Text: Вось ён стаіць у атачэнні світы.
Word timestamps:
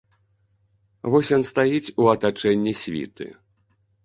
Вось 1.15 1.29
ён 1.37 1.45
стаіць 1.51 1.93
у 2.05 2.09
атачэнні 2.15 2.73
світы. 2.83 3.25